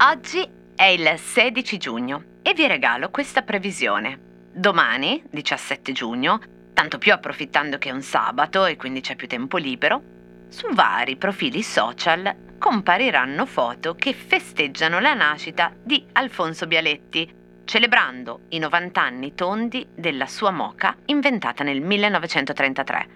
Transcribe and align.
Oggi 0.00 0.48
è 0.74 0.84
il 0.84 1.18
16 1.18 1.76
giugno 1.76 2.22
e 2.42 2.54
vi 2.54 2.66
regalo 2.66 3.10
questa 3.10 3.42
previsione. 3.42 4.18
Domani, 4.52 5.22
17 5.28 5.92
giugno, 5.92 6.40
tanto 6.72 6.98
più 6.98 7.12
approfittando 7.12 7.78
che 7.78 7.88
è 7.88 7.92
un 7.92 8.02
sabato 8.02 8.64
e 8.64 8.76
quindi 8.76 9.00
c'è 9.00 9.16
più 9.16 9.26
tempo 9.26 9.56
libero, 9.56 10.02
su 10.48 10.66
vari 10.72 11.16
profili 11.16 11.62
social 11.62 12.34
compariranno 12.58 13.44
foto 13.46 13.94
che 13.94 14.12
festeggiano 14.14 14.98
la 14.98 15.14
nascita 15.14 15.72
di 15.82 16.06
Alfonso 16.12 16.66
Bialetti, 16.66 17.34
celebrando 17.64 18.42
i 18.48 18.58
90 18.58 19.00
anni 19.00 19.34
tondi 19.34 19.86
della 19.94 20.26
sua 20.26 20.50
moca 20.50 20.96
inventata 21.06 21.62
nel 21.62 21.80
1933, 21.80 23.08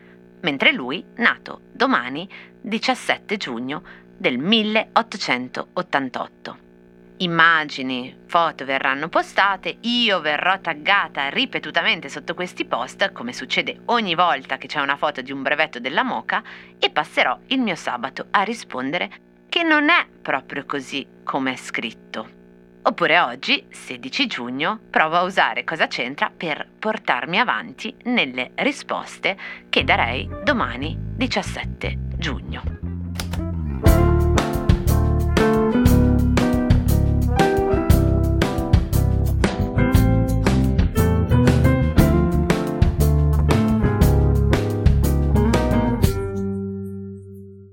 mentre 0.42 0.72
lui, 0.72 1.04
nato 1.16 1.62
domani, 1.72 2.28
17 2.60 3.36
giugno 3.36 3.82
del 4.16 4.38
1888 4.38 6.70
immagini, 7.22 8.16
foto 8.26 8.64
verranno 8.64 9.08
postate, 9.08 9.78
io 9.80 10.20
verrò 10.20 10.58
taggata 10.60 11.28
ripetutamente 11.28 12.08
sotto 12.08 12.34
questi 12.34 12.64
post, 12.64 13.12
come 13.12 13.32
succede 13.32 13.80
ogni 13.86 14.14
volta 14.14 14.58
che 14.58 14.66
c'è 14.66 14.80
una 14.80 14.96
foto 14.96 15.22
di 15.22 15.32
un 15.32 15.42
brevetto 15.42 15.78
della 15.78 16.02
Moca, 16.02 16.42
e 16.78 16.90
passerò 16.90 17.38
il 17.48 17.60
mio 17.60 17.76
sabato 17.76 18.26
a 18.30 18.42
rispondere 18.42 19.10
che 19.48 19.62
non 19.62 19.88
è 19.88 20.06
proprio 20.20 20.64
così 20.66 21.06
come 21.22 21.52
è 21.52 21.56
scritto. 21.56 22.41
Oppure 22.84 23.20
oggi, 23.20 23.64
16 23.70 24.26
giugno, 24.26 24.80
provo 24.90 25.16
a 25.16 25.22
usare 25.22 25.62
cosa 25.62 25.86
c'entra 25.86 26.32
per 26.36 26.68
portarmi 26.78 27.38
avanti 27.38 27.94
nelle 28.04 28.50
risposte 28.56 29.36
che 29.68 29.84
darei 29.84 30.28
domani, 30.42 30.96
17 30.98 31.98
giugno. 32.16 32.62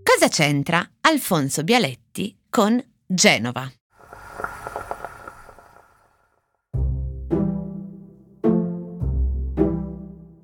Cosa 0.03 0.27
c'entra 0.27 0.87
Alfonso 1.01 1.63
Bialetti 1.63 2.37
con 2.49 2.79
Genova? 3.07 3.78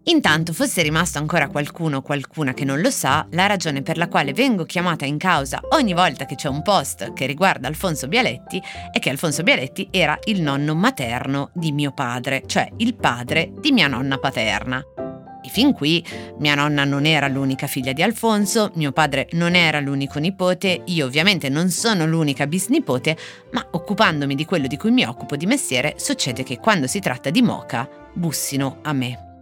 Intanto 0.07 0.53
fosse 0.53 0.83
rimasto 0.83 1.17
ancora 1.17 1.47
qualcuno 1.47 1.97
o 1.97 2.01
qualcuna 2.01 2.53
che 2.53 2.63
non 2.63 2.79
lo 2.79 2.91
sa, 2.91 3.25
la 3.31 3.47
ragione 3.47 3.81
per 3.81 3.97
la 3.97 4.07
quale 4.07 4.33
vengo 4.33 4.63
chiamata 4.63 5.03
in 5.05 5.17
causa 5.17 5.59
ogni 5.71 5.93
volta 5.93 6.25
che 6.25 6.35
c'è 6.35 6.47
un 6.47 6.61
post 6.61 7.13
che 7.13 7.25
riguarda 7.25 7.67
Alfonso 7.67 8.07
Bialetti 8.07 8.61
è 8.91 8.99
che 8.99 9.09
Alfonso 9.09 9.41
Bialetti 9.41 9.87
era 9.89 10.17
il 10.25 10.41
nonno 10.41 10.75
materno 10.75 11.49
di 11.53 11.71
mio 11.71 11.91
padre, 11.91 12.43
cioè 12.45 12.69
il 12.77 12.93
padre 12.93 13.51
di 13.59 13.71
mia 13.71 13.87
nonna 13.87 14.19
paterna. 14.19 14.83
E 15.43 15.49
fin 15.49 15.73
qui 15.73 16.05
mia 16.37 16.53
nonna 16.53 16.83
non 16.85 17.07
era 17.07 17.27
l'unica 17.27 17.65
figlia 17.65 17.93
di 17.93 18.03
Alfonso, 18.03 18.71
mio 18.75 18.91
padre 18.91 19.27
non 19.31 19.55
era 19.55 19.79
l'unico 19.79 20.19
nipote, 20.19 20.83
io 20.85 21.05
ovviamente 21.07 21.49
non 21.49 21.71
sono 21.71 22.05
l'unica 22.05 22.45
bisnipote, 22.45 23.17
ma 23.53 23.67
occupandomi 23.71 24.35
di 24.35 24.45
quello 24.45 24.67
di 24.67 24.77
cui 24.77 24.91
mi 24.91 25.03
occupo 25.03 25.35
di 25.35 25.47
mestiere, 25.47 25.95
succede 25.97 26.43
che 26.43 26.59
quando 26.59 26.85
si 26.85 26.99
tratta 26.99 27.31
di 27.31 27.41
moca, 27.41 27.89
bussino 28.13 28.79
a 28.83 28.93
me. 28.93 29.34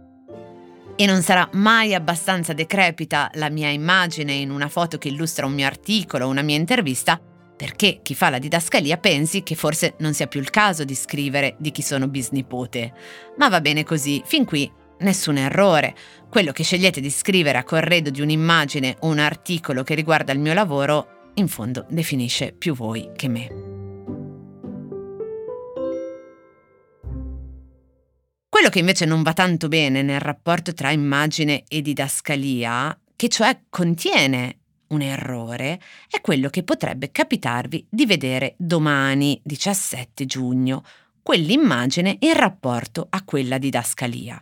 E 0.96 1.06
non 1.06 1.22
sarà 1.22 1.48
mai 1.52 1.94
abbastanza 1.94 2.52
decrepita 2.52 3.30
la 3.34 3.50
mia 3.50 3.68
immagine 3.68 4.32
in 4.32 4.50
una 4.50 4.68
foto 4.68 4.98
che 4.98 5.08
illustra 5.08 5.46
un 5.46 5.54
mio 5.54 5.66
articolo 5.66 6.26
o 6.26 6.30
una 6.30 6.42
mia 6.42 6.56
intervista 6.56 7.20
perché 7.56 8.00
chi 8.02 8.14
fa 8.14 8.30
la 8.30 8.38
didascalia 8.38 8.96
pensi 8.98 9.42
che 9.42 9.54
forse 9.54 9.94
non 9.98 10.12
sia 10.12 10.26
più 10.26 10.40
il 10.40 10.50
caso 10.50 10.84
di 10.84 10.94
scrivere 10.94 11.54
di 11.58 11.70
chi 11.70 11.82
sono 11.82 12.08
bisnipote. 12.08 12.92
Ma 13.36 13.48
va 13.48 13.60
bene 13.60 13.84
così, 13.84 14.22
fin 14.24 14.44
qui 14.44 14.70
Nessun 14.98 15.36
errore. 15.36 15.94
Quello 16.30 16.52
che 16.52 16.62
scegliete 16.62 17.00
di 17.00 17.10
scrivere 17.10 17.58
a 17.58 17.64
corredo 17.64 18.10
di 18.10 18.20
un'immagine 18.20 18.96
o 19.00 19.08
un 19.08 19.18
articolo 19.18 19.82
che 19.82 19.94
riguarda 19.94 20.32
il 20.32 20.38
mio 20.38 20.54
lavoro, 20.54 21.30
in 21.34 21.48
fondo 21.48 21.84
definisce 21.88 22.52
più 22.52 22.74
voi 22.74 23.10
che 23.14 23.28
me. 23.28 23.73
Quello 28.54 28.68
che 28.68 28.78
invece 28.78 29.04
non 29.04 29.24
va 29.24 29.32
tanto 29.32 29.66
bene 29.66 30.02
nel 30.02 30.20
rapporto 30.20 30.72
tra 30.74 30.92
immagine 30.92 31.64
e 31.66 31.82
didascalia, 31.82 32.96
che 33.16 33.28
cioè 33.28 33.62
contiene 33.68 34.58
un 34.90 35.02
errore, 35.02 35.80
è 36.08 36.20
quello 36.20 36.48
che 36.50 36.62
potrebbe 36.62 37.10
capitarvi 37.10 37.88
di 37.90 38.06
vedere 38.06 38.54
domani, 38.56 39.40
17 39.42 40.24
giugno, 40.26 40.84
quell'immagine 41.20 42.18
in 42.20 42.34
rapporto 42.34 43.08
a 43.10 43.24
quella 43.24 43.58
didascalia. 43.58 44.40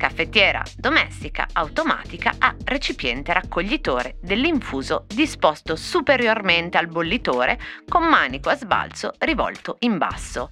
caffettiera 0.00 0.62
domestica 0.78 1.46
automatica 1.52 2.36
a 2.38 2.56
recipiente 2.64 3.34
raccoglitore 3.34 4.16
dell'infuso 4.22 5.04
disposto 5.06 5.76
superiormente 5.76 6.78
al 6.78 6.86
bollitore 6.86 7.60
con 7.86 8.04
manico 8.04 8.48
a 8.48 8.56
sbalzo 8.56 9.12
rivolto 9.18 9.76
in 9.80 9.98
basso. 9.98 10.48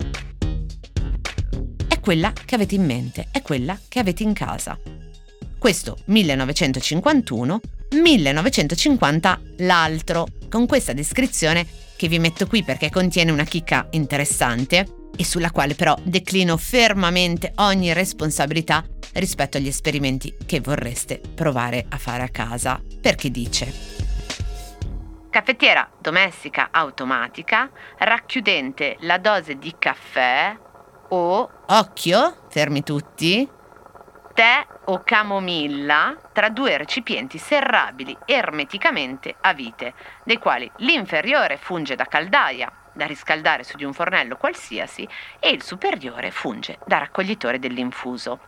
È 1.89 1.99
quella 1.99 2.31
che 2.45 2.55
avete 2.55 2.75
in 2.75 2.85
mente, 2.85 3.29
è 3.33 3.41
quella 3.41 3.79
che 3.89 3.99
avete 3.99 4.23
in 4.23 4.35
casa. 4.35 4.79
Questo 5.59 5.97
1951, 6.05 7.61
1950 7.93 9.41
l'altro, 9.61 10.27
con 10.51 10.67
questa 10.67 10.93
descrizione 10.93 11.67
che 11.97 12.07
vi 12.07 12.19
metto 12.19 12.47
qui 12.47 12.63
perché 12.63 12.91
contiene 12.91 13.31
una 13.31 13.45
chicca 13.45 13.87
interessante 13.93 14.98
e 15.19 15.25
sulla 15.25 15.51
quale 15.51 15.75
però 15.75 15.97
declino 16.01 16.57
fermamente 16.57 17.53
ogni 17.57 17.93
responsabilità 17.93 18.85
rispetto 19.15 19.57
agli 19.57 19.67
esperimenti 19.67 20.33
che 20.47 20.61
vorreste 20.61 21.21
provare 21.35 21.85
a 21.89 21.99
fare 21.99 22.23
a 22.23 22.29
casa, 22.29 22.81
perché 23.01 23.29
dice? 23.29 23.97
Caffettiera 25.29 25.91
domestica 25.99 26.69
automatica 26.71 27.69
racchiudente 27.99 28.97
la 29.01 29.19
dose 29.19 29.59
di 29.59 29.75
caffè 29.77 30.57
o, 31.09 31.51
occhio, 31.67 32.47
fermi 32.49 32.85
tutti, 32.85 33.49
tè 34.35 34.65
o 34.85 35.03
camomilla 35.03 36.17
tra 36.33 36.49
due 36.49 36.77
recipienti 36.77 37.39
serrabili 37.39 38.17
ermeticamente 38.25 39.35
a 39.41 39.53
vite, 39.53 39.95
dei 40.25 40.39
quali 40.39 40.71
l'inferiore 40.77 41.57
funge 41.57 41.97
da 41.97 42.05
caldaia 42.05 42.73
da 42.99 43.07
riscaldare 43.07 43.65
su 43.65 43.79
di 43.79 43.85
un 43.85 43.95
fornello 43.95 44.37
qualsiasi 44.37 45.09
e 45.39 45.49
il 45.49 45.63
superiore 45.63 46.31
funge 46.31 46.79
da 46.85 46.99
raccoglitore 46.99 47.59
dell'infuso. 47.59 48.41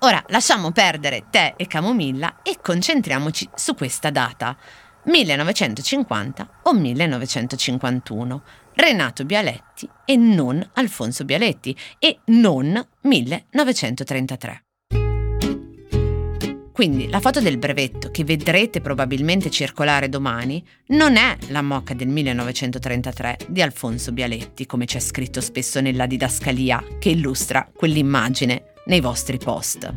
Ora 0.00 0.22
lasciamo 0.28 0.70
perdere 0.70 1.24
tè 1.28 1.54
e 1.56 1.66
camomilla 1.66 2.36
e 2.42 2.58
concentriamoci 2.62 3.48
su 3.54 3.74
questa 3.74 4.10
data. 4.10 4.56
1950 5.04 6.48
o 6.62 6.72
1951. 6.74 8.42
Renato 8.74 9.24
Bialetti 9.24 9.90
e 10.04 10.16
non 10.16 10.64
Alfonso 10.74 11.24
Bialetti 11.24 11.76
e 11.98 12.20
non 12.26 12.80
1933. 13.00 14.67
Quindi 16.78 17.08
la 17.08 17.18
foto 17.18 17.40
del 17.40 17.58
brevetto 17.58 18.12
che 18.12 18.22
vedrete 18.22 18.80
probabilmente 18.80 19.50
circolare 19.50 20.08
domani 20.08 20.64
non 20.90 21.16
è 21.16 21.36
la 21.48 21.60
moca 21.60 21.92
del 21.92 22.06
1933 22.06 23.38
di 23.48 23.60
Alfonso 23.62 24.12
Bialetti, 24.12 24.64
come 24.64 24.84
c'è 24.84 25.00
scritto 25.00 25.40
spesso 25.40 25.80
nella 25.80 26.06
didascalia 26.06 26.84
che 27.00 27.08
illustra 27.08 27.68
quell'immagine 27.74 28.74
nei 28.86 29.00
vostri 29.00 29.38
post. 29.38 29.92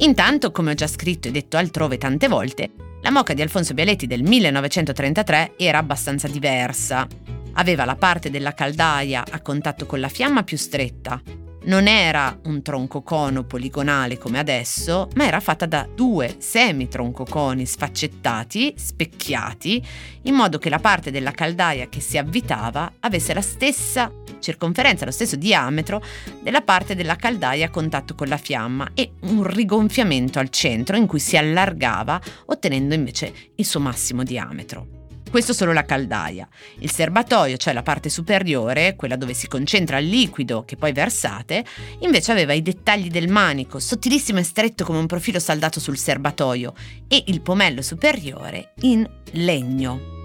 Intanto, 0.00 0.52
come 0.52 0.72
ho 0.72 0.74
già 0.74 0.86
scritto 0.86 1.28
e 1.28 1.30
detto 1.30 1.56
altrove 1.56 1.96
tante 1.96 2.28
volte, 2.28 2.72
la 3.00 3.10
moca 3.10 3.32
di 3.32 3.40
Alfonso 3.40 3.72
Bialetti 3.72 4.06
del 4.06 4.22
1933 4.22 5.54
era 5.56 5.78
abbastanza 5.78 6.28
diversa. 6.28 7.06
Aveva 7.54 7.86
la 7.86 7.96
parte 7.96 8.28
della 8.28 8.52
caldaia 8.52 9.24
a 9.26 9.40
contatto 9.40 9.86
con 9.86 9.98
la 9.98 10.10
fiamma 10.10 10.42
più 10.42 10.58
stretta, 10.58 11.22
non 11.64 11.86
era 11.86 12.38
un 12.44 12.62
troncocono 12.62 13.44
poligonale 13.44 14.18
come 14.18 14.38
adesso, 14.38 15.08
ma 15.14 15.26
era 15.26 15.40
fatta 15.40 15.66
da 15.66 15.88
due 15.92 16.36
semi-troncoconi 16.38 17.64
sfaccettati, 17.64 18.74
specchiati, 18.76 19.82
in 20.22 20.34
modo 20.34 20.58
che 20.58 20.68
la 20.68 20.78
parte 20.78 21.10
della 21.10 21.30
caldaia 21.30 21.88
che 21.88 22.00
si 22.00 22.18
avvitava 22.18 22.94
avesse 23.00 23.32
la 23.34 23.40
stessa 23.40 24.10
circonferenza, 24.40 25.04
lo 25.04 25.10
stesso 25.10 25.36
diametro 25.36 26.02
della 26.42 26.60
parte 26.60 26.94
della 26.94 27.16
caldaia 27.16 27.66
a 27.66 27.70
contatto 27.70 28.14
con 28.14 28.28
la 28.28 28.36
fiamma 28.36 28.90
e 28.94 29.12
un 29.22 29.42
rigonfiamento 29.44 30.38
al 30.38 30.50
centro 30.50 30.96
in 30.96 31.06
cui 31.06 31.20
si 31.20 31.36
allargava 31.36 32.20
ottenendo 32.46 32.94
invece 32.94 33.32
il 33.54 33.64
suo 33.64 33.80
massimo 33.80 34.22
diametro. 34.22 35.03
Questo 35.34 35.52
solo 35.52 35.72
la 35.72 35.84
caldaia. 35.84 36.46
Il 36.78 36.92
serbatoio, 36.92 37.56
cioè 37.56 37.72
la 37.72 37.82
parte 37.82 38.08
superiore, 38.08 38.94
quella 38.94 39.16
dove 39.16 39.34
si 39.34 39.48
concentra 39.48 39.98
il 39.98 40.06
liquido 40.06 40.62
che 40.64 40.76
poi 40.76 40.92
versate, 40.92 41.64
invece 42.02 42.30
aveva 42.30 42.52
i 42.52 42.62
dettagli 42.62 43.10
del 43.10 43.26
manico, 43.26 43.80
sottilissimo 43.80 44.38
e 44.38 44.44
stretto 44.44 44.84
come 44.84 44.98
un 44.98 45.08
profilo 45.08 45.40
saldato 45.40 45.80
sul 45.80 45.98
serbatoio, 45.98 46.72
e 47.08 47.24
il 47.26 47.40
pomello 47.40 47.82
superiore 47.82 48.74
in 48.82 49.04
legno. 49.32 50.22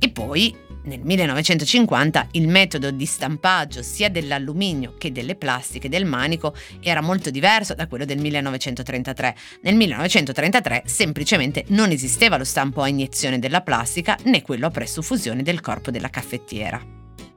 E 0.00 0.10
poi 0.10 0.65
nel 0.86 1.00
1950 1.02 2.28
il 2.32 2.48
metodo 2.48 2.90
di 2.90 3.06
stampaggio 3.06 3.82
sia 3.82 4.08
dell'alluminio 4.08 4.94
che 4.98 5.12
delle 5.12 5.36
plastiche 5.36 5.88
del 5.88 6.04
manico 6.04 6.54
era 6.80 7.00
molto 7.00 7.30
diverso 7.30 7.74
da 7.74 7.86
quello 7.86 8.04
del 8.04 8.18
1933. 8.18 9.36
Nel 9.62 9.74
1933 9.74 10.82
semplicemente 10.86 11.64
non 11.68 11.90
esisteva 11.90 12.36
lo 12.36 12.44
stampo 12.44 12.82
a 12.82 12.88
iniezione 12.88 13.38
della 13.38 13.62
plastica 13.62 14.16
né 14.24 14.42
quello 14.42 14.66
a 14.66 14.70
pressufusione 14.70 15.42
del 15.42 15.60
corpo 15.60 15.90
della 15.90 16.10
caffettiera. 16.10 16.80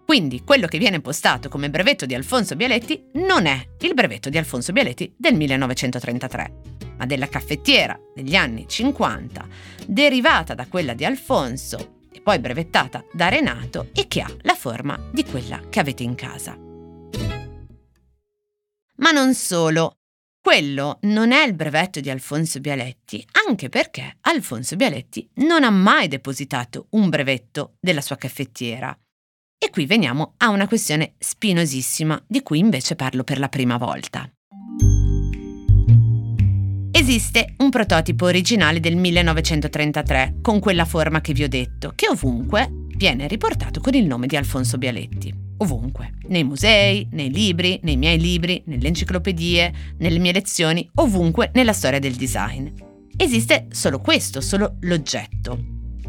Quindi 0.06 0.44
quello 0.44 0.66
che 0.66 0.80
viene 0.80 1.02
postato 1.02 1.50
come 1.50 1.70
brevetto 1.70 2.08
di 2.08 2.16
Alfonso 2.16 2.56
Bialetti 2.56 3.10
non 3.14 3.46
è 3.46 3.64
il 3.82 3.94
brevetto 3.94 4.30
di 4.30 4.40
Alfonso 4.40 4.72
Bialetti 4.72 5.14
del 5.16 5.36
1933, 5.36 6.52
ma 6.98 7.06
della 7.06 7.28
caffettiera 7.28 8.00
degli 8.16 8.36
anni 8.36 8.66
50, 8.68 9.48
derivata 9.86 10.56
da 10.56 10.66
quella 10.68 10.94
di 10.96 11.06
Alfonso 11.06 11.98
poi 12.20 12.40
brevettata 12.40 13.04
da 13.12 13.30
Renato 13.30 13.90
e 13.94 14.08
che 14.08 14.22
ha 14.22 14.32
la 14.42 14.56
forma 14.56 15.00
di 15.12 15.24
quella 15.26 15.62
che 15.70 15.80
avete 15.80 16.04
in 16.04 16.16
casa. 16.16 16.58
Ma 18.98 19.12
non 19.12 19.34
solo. 19.34 19.96
Quello 20.42 21.00
non 21.02 21.32
è 21.32 21.44
il 21.44 21.54
brevetto 21.54 22.00
di 22.00 22.10
Alfonso 22.10 22.60
Bialetti, 22.60 23.26
anche 23.48 23.68
perché 23.68 24.18
Alfonso 24.22 24.76
Bialetti 24.76 25.30
non 25.36 25.64
ha 25.64 25.70
mai 25.70 26.08
depositato 26.08 26.88
un 26.92 27.10
brevetto 27.10 27.76
della 27.80 28.02
sua 28.02 28.16
caffettiera. 28.16 28.98
E 29.58 29.70
qui 29.70 29.86
veniamo 29.86 30.36
a 30.38 30.50
una 30.50 30.68
questione 30.68 31.16
spinosissima 31.20 32.24
di 32.26 32.42
cui 32.42 32.60
invece 32.60 32.96
parlo 32.96 33.24
per 33.26 33.38
la 33.38 33.50
prima 33.50 33.78
volta. 33.78 34.32
Esiste 37.10 37.56
un 37.58 37.72
prototipo 37.72 38.26
originale 38.26 38.80
del 38.80 38.96
1933 38.96 40.36
con 40.44 40.60
quella 40.60 40.86
forma 40.86 41.22
che 41.22 41.34
vi 41.34 41.42
ho 41.42 41.50
detto, 41.50 41.94
che 41.96 42.08
ovunque 42.08 42.70
viene 42.96 43.28
riportato 43.28 43.80
con 43.80 43.96
il 43.96 44.06
nome 44.06 44.28
di 44.28 44.36
Alfonso 44.36 44.78
Bialetti. 44.78 45.34
Ovunque, 45.58 46.14
nei 46.28 46.44
musei, 46.44 47.08
nei 47.14 47.32
libri, 47.32 47.80
nei 47.82 47.98
miei 47.98 48.20
libri, 48.20 48.62
nelle 48.68 48.90
enciclopedie, 48.90 49.74
nelle 49.98 50.20
mie 50.20 50.34
lezioni, 50.34 50.88
ovunque 50.98 51.50
nella 51.56 51.74
storia 51.74 51.98
del 51.98 52.14
design. 52.14 52.68
Esiste 53.18 53.66
solo 53.72 54.02
questo, 54.02 54.40
solo 54.40 54.76
l'oggetto. 54.82 55.58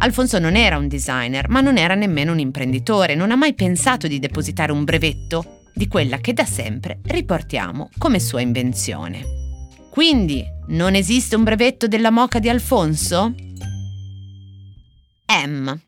Alfonso 0.00 0.38
non 0.38 0.54
era 0.54 0.76
un 0.76 0.86
designer, 0.86 1.48
ma 1.48 1.62
non 1.62 1.78
era 1.78 1.94
nemmeno 1.94 2.32
un 2.32 2.40
imprenditore, 2.40 3.14
non 3.14 3.30
ha 3.30 3.36
mai 3.36 3.54
pensato 3.54 4.06
di 4.06 4.18
depositare 4.18 4.70
un 4.70 4.84
brevetto 4.84 5.62
di 5.72 5.88
quella 5.88 6.18
che 6.18 6.34
da 6.34 6.44
sempre 6.44 7.00
riportiamo 7.04 7.88
come 7.96 8.20
sua 8.20 8.42
invenzione. 8.42 9.40
Quindi 9.90 10.44
non 10.68 10.94
esiste 10.94 11.34
un 11.34 11.42
brevetto 11.42 11.88
della 11.88 12.10
moca 12.10 12.38
di 12.38 12.48
Alfonso? 12.48 13.34
M. 15.26 15.80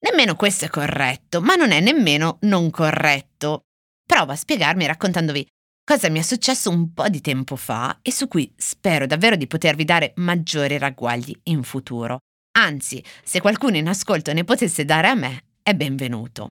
Nemmeno 0.00 0.34
questo 0.34 0.64
è 0.64 0.68
corretto, 0.68 1.40
ma 1.40 1.54
non 1.54 1.70
è 1.70 1.78
nemmeno 1.78 2.38
non 2.42 2.70
corretto. 2.70 3.62
Provo 4.04 4.32
a 4.32 4.36
spiegarmi 4.36 4.86
raccontandovi 4.86 5.46
cosa 5.84 6.10
mi 6.10 6.18
è 6.18 6.22
successo 6.22 6.68
un 6.68 6.92
po' 6.92 7.08
di 7.08 7.20
tempo 7.20 7.54
fa 7.54 8.00
e 8.02 8.10
su 8.10 8.26
cui 8.26 8.52
spero 8.56 9.06
davvero 9.06 9.36
di 9.36 9.46
potervi 9.46 9.84
dare 9.84 10.12
maggiori 10.16 10.76
ragguagli 10.76 11.32
in 11.44 11.62
futuro. 11.62 12.18
Anzi, 12.58 13.02
se 13.22 13.40
qualcuno 13.40 13.76
in 13.76 13.86
ascolto 13.86 14.32
ne 14.32 14.42
potesse 14.42 14.84
dare 14.84 15.06
a 15.06 15.14
me, 15.14 15.44
è 15.62 15.74
benvenuto. 15.74 16.48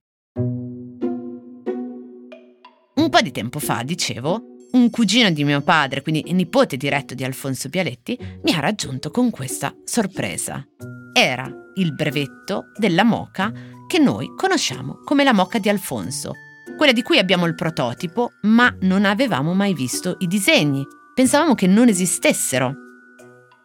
Un 2.96 3.10
po' 3.10 3.22
di 3.22 3.32
tempo 3.32 3.60
fa, 3.60 3.84
dicevo, 3.84 4.51
un 4.72 4.90
cugino 4.90 5.32
di 5.32 5.44
mio 5.44 5.62
padre, 5.62 6.02
quindi 6.02 6.32
nipote 6.32 6.78
diretto 6.78 7.14
di 7.14 7.24
Alfonso 7.24 7.70
Bialetti, 7.70 8.18
mi 8.44 8.54
ha 8.54 8.60
raggiunto 8.60 9.12
con 9.12 9.30
questa 9.30 9.74
sorpresa. 9.84 10.66
Era 11.14 11.52
il 11.76 11.94
brevetto 11.94 12.72
della 12.78 13.04
moca 13.04 13.52
che 13.88 14.00
noi 14.00 14.34
conosciamo 14.36 15.00
come 15.04 15.24
la 15.24 15.34
moca 15.34 15.60
di 15.60 15.70
Alfonso, 15.70 16.34
quella 16.78 16.94
di 16.94 17.02
cui 17.02 17.18
abbiamo 17.18 17.46
il 17.46 17.56
prototipo, 17.56 18.32
ma 18.44 18.74
non 18.82 19.06
avevamo 19.06 19.54
mai 19.54 19.74
visto 19.74 20.16
i 20.20 20.28
disegni. 20.28 20.86
Pensavamo 21.14 21.56
che 21.56 21.68
non 21.68 21.90
esistessero. 21.90 22.74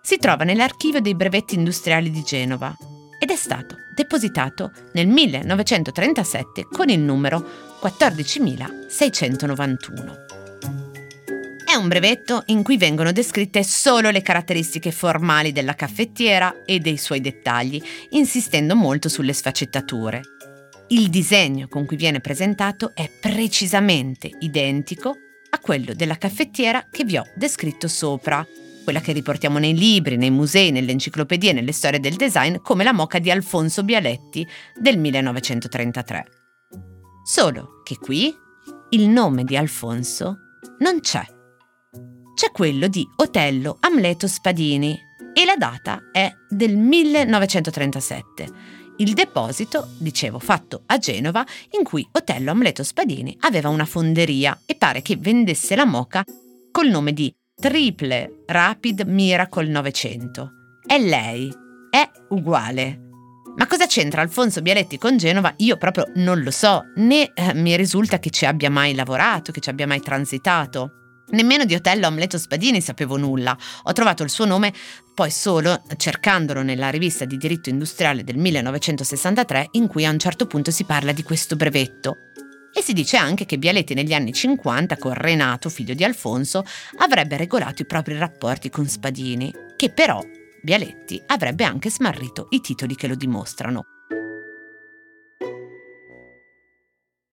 Si 0.02 0.18
trova 0.18 0.42
nell'archivio 0.44 1.00
dei 1.00 1.14
brevetti 1.14 1.54
industriali 1.54 2.10
di 2.10 2.22
Genova 2.22 2.74
ed 3.18 3.30
è 3.30 3.36
stato 3.36 3.76
depositato 3.94 4.72
nel 4.92 5.06
1937 5.06 6.66
con 6.70 6.90
il 6.90 7.00
numero 7.00 7.42
14691 7.80 10.25
un 11.76 11.88
brevetto 11.88 12.42
in 12.46 12.62
cui 12.62 12.76
vengono 12.76 13.12
descritte 13.12 13.62
solo 13.62 14.10
le 14.10 14.22
caratteristiche 14.22 14.90
formali 14.90 15.52
della 15.52 15.74
caffettiera 15.74 16.64
e 16.64 16.78
dei 16.78 16.96
suoi 16.96 17.20
dettagli, 17.20 17.82
insistendo 18.10 18.74
molto 18.74 19.08
sulle 19.08 19.32
sfaccettature. 19.32 20.20
Il 20.88 21.08
disegno 21.08 21.66
con 21.68 21.84
cui 21.84 21.96
viene 21.96 22.20
presentato 22.20 22.92
è 22.94 23.10
precisamente 23.20 24.30
identico 24.40 25.16
a 25.50 25.58
quello 25.58 25.94
della 25.94 26.16
caffettiera 26.16 26.86
che 26.90 27.04
vi 27.04 27.16
ho 27.16 27.24
descritto 27.34 27.88
sopra, 27.88 28.46
quella 28.84 29.00
che 29.00 29.12
riportiamo 29.12 29.58
nei 29.58 29.76
libri, 29.76 30.16
nei 30.16 30.30
musei, 30.30 30.70
nelle 30.70 30.92
enciclopedie, 30.92 31.52
nelle 31.52 31.72
storie 31.72 31.98
del 31.98 32.14
design 32.14 32.56
come 32.62 32.84
la 32.84 32.92
moca 32.92 33.18
di 33.18 33.30
Alfonso 33.30 33.82
Bialetti 33.82 34.46
del 34.78 34.98
1933. 34.98 36.26
Solo 37.24 37.82
che 37.82 37.96
qui 37.96 38.32
il 38.90 39.08
nome 39.08 39.42
di 39.42 39.56
Alfonso 39.56 40.36
non 40.78 41.00
c'è 41.00 41.34
c'è 42.36 42.52
quello 42.52 42.86
di 42.86 43.08
Otello 43.16 43.78
Amleto 43.80 44.28
Spadini 44.28 45.00
e 45.32 45.46
la 45.46 45.56
data 45.56 46.10
è 46.12 46.30
del 46.46 46.76
1937. 46.76 48.48
Il 48.98 49.14
deposito, 49.14 49.88
dicevo, 49.96 50.38
fatto 50.38 50.82
a 50.84 50.98
Genova, 50.98 51.46
in 51.78 51.82
cui 51.82 52.06
Otello 52.12 52.50
Amleto 52.50 52.82
Spadini 52.82 53.34
aveva 53.40 53.70
una 53.70 53.86
fonderia 53.86 54.60
e 54.66 54.74
pare 54.74 55.00
che 55.00 55.16
vendesse 55.16 55.74
la 55.76 55.86
moca 55.86 56.22
col 56.70 56.90
nome 56.90 57.14
di 57.14 57.34
Triple 57.54 58.42
Rapid 58.44 59.00
Miracle 59.06 59.68
900. 59.68 60.50
È 60.86 60.98
lei, 60.98 61.50
è 61.88 62.06
uguale. 62.28 63.00
Ma 63.56 63.66
cosa 63.66 63.86
c'entra 63.86 64.20
Alfonso 64.20 64.60
Bialetti 64.60 64.98
con 64.98 65.16
Genova? 65.16 65.54
Io 65.56 65.78
proprio 65.78 66.04
non 66.16 66.42
lo 66.42 66.50
so, 66.50 66.82
né 66.96 67.30
eh, 67.32 67.54
mi 67.54 67.74
risulta 67.76 68.18
che 68.18 68.28
ci 68.28 68.44
abbia 68.44 68.70
mai 68.70 68.94
lavorato, 68.94 69.52
che 69.52 69.60
ci 69.60 69.70
abbia 69.70 69.86
mai 69.86 70.00
transitato. 70.00 71.05
Nemmeno 71.28 71.64
di 71.64 71.74
Otello 71.74 72.06
Amleto 72.06 72.38
Spadini 72.38 72.80
sapevo 72.80 73.16
nulla. 73.16 73.56
Ho 73.84 73.92
trovato 73.92 74.22
il 74.22 74.30
suo 74.30 74.44
nome 74.44 74.72
poi 75.14 75.30
solo 75.30 75.82
cercandolo 75.96 76.62
nella 76.62 76.90
rivista 76.90 77.24
di 77.24 77.36
diritto 77.36 77.68
industriale 77.68 78.22
del 78.22 78.36
1963 78.36 79.68
in 79.72 79.88
cui 79.88 80.04
a 80.04 80.10
un 80.10 80.18
certo 80.18 80.46
punto 80.46 80.70
si 80.70 80.84
parla 80.84 81.12
di 81.12 81.22
questo 81.24 81.56
brevetto. 81.56 82.16
E 82.72 82.82
si 82.82 82.92
dice 82.92 83.16
anche 83.16 83.46
che 83.46 83.58
Bialetti 83.58 83.94
negli 83.94 84.12
anni 84.12 84.32
50 84.32 84.98
con 84.98 85.14
Renato, 85.14 85.70
figlio 85.70 85.94
di 85.94 86.04
Alfonso, 86.04 86.64
avrebbe 86.98 87.36
regolato 87.38 87.82
i 87.82 87.86
propri 87.86 88.16
rapporti 88.18 88.68
con 88.68 88.86
Spadini, 88.86 89.50
che 89.76 89.90
però 89.90 90.22
Bialetti 90.62 91.22
avrebbe 91.26 91.64
anche 91.64 91.90
smarrito 91.90 92.48
i 92.50 92.60
titoli 92.60 92.94
che 92.94 93.08
lo 93.08 93.14
dimostrano. 93.14 93.84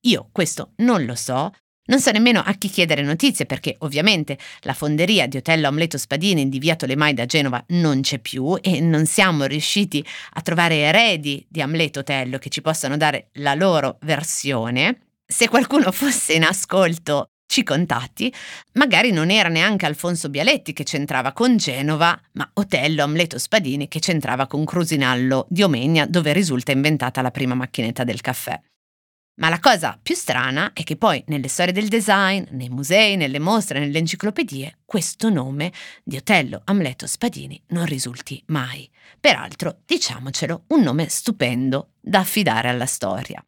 Io 0.06 0.30
questo 0.32 0.74
non 0.78 1.06
lo 1.06 1.16
so, 1.16 1.52
non 1.86 2.00
so 2.00 2.12
nemmeno 2.12 2.40
a 2.40 2.54
chi 2.54 2.70
chiedere 2.70 3.02
notizie 3.02 3.46
perché 3.46 3.76
ovviamente 3.80 4.38
la 4.62 4.74
fonderia 4.74 5.28
di 5.28 5.38
Otello 5.38 5.68
Amleto 5.68 5.98
Spadini 5.98 6.48
di 6.48 6.60
via 6.60 6.76
Tolemai 6.76 7.14
da 7.14 7.26
Genova 7.26 7.64
non 7.70 8.02
c'è 8.02 8.20
più 8.20 8.58
e 8.62 8.80
non 8.80 9.06
siamo 9.06 9.46
riusciti 9.46 10.06
a 10.34 10.42
trovare 10.42 10.76
eredi 10.78 11.46
di 11.50 11.62
Amleto 11.62 12.00
Otello 12.00 12.38
che 12.38 12.50
ci 12.50 12.62
possano 12.62 12.96
dare 12.96 13.30
la 13.34 13.54
loro 13.54 13.98
versione. 14.02 15.08
Se 15.26 15.50
qualcuno 15.50 15.92
fosse 15.92 16.34
in 16.34 16.44
ascolto 16.44 17.28
ci 17.46 17.64
contatti, 17.64 18.34
magari 18.74 19.12
non 19.12 19.30
era 19.30 19.50
neanche 19.50 19.86
Alfonso 19.86 20.30
Bialetti 20.30 20.74
che 20.74 20.84
c'entrava 20.84 21.34
con 21.34 21.58
Genova, 21.58 22.20
ma 22.32 22.50
Otello 22.54 23.04
Amleto 23.04 23.38
Spadini 23.38 23.88
che 23.88 24.00
c'entrava 24.00 24.48
con 24.48 24.66
Crusinallo 24.66 25.46
di 25.50 25.62
Omegna 25.62 26.06
dove 26.06 26.34
risulta 26.34 26.72
inventata 26.72 27.22
la 27.22 27.30
prima 27.30 27.54
macchinetta 27.54 28.04
del 28.04 28.22
caffè. 28.22 28.60
Ma 29.36 29.50
la 29.50 29.60
cosa 29.60 29.98
più 30.02 30.14
strana 30.14 30.74
è 30.74 30.84
che 30.84 30.96
poi 30.96 31.24
nelle 31.28 31.48
storie 31.48 31.74
del 31.74 31.88
design, 31.88 32.44
nei 32.52 32.70
musei, 32.70 33.16
nelle 33.16 33.40
mostre, 33.40 33.80
nelle 33.80 33.98
enciclopedie, 33.98 34.80
questo 34.86 35.30
nome 35.30 35.72
di 36.04 36.18
Otello 36.18 36.62
Amleto 36.66 37.08
Spadini 37.08 37.60
non 37.70 37.86
risulti 37.86 38.42
mai. 38.48 38.88
Peraltro, 39.20 39.80
diciamocelo, 39.86 40.66
un 40.68 40.82
nome 40.82 41.10
stupendo 41.10 41.94
da 42.00 42.20
affidare 42.20 42.70
alla 42.70 42.86
storia. 42.86 43.44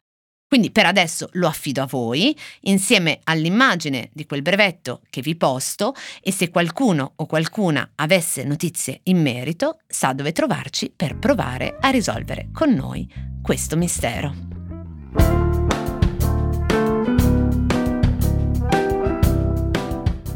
Quindi 0.48 0.70
per 0.70 0.86
adesso 0.86 1.28
lo 1.32 1.48
affido 1.48 1.82
a 1.82 1.86
voi, 1.86 2.36
insieme 2.62 3.20
all'immagine 3.24 4.10
di 4.12 4.26
quel 4.26 4.42
brevetto 4.42 5.02
che 5.10 5.20
vi 5.20 5.36
posto 5.36 5.94
e 6.20 6.32
se 6.32 6.50
qualcuno 6.50 7.12
o 7.16 7.26
qualcuna 7.26 7.92
avesse 7.96 8.44
notizie 8.44 9.00
in 9.04 9.20
merito, 9.20 9.80
sa 9.86 10.12
dove 10.12 10.32
trovarci 10.32 10.92
per 10.94 11.18
provare 11.18 11.76
a 11.80 11.90
risolvere 11.90 12.48
con 12.52 12.72
noi 12.72 13.08
questo 13.42 13.76
mistero. 13.76 14.45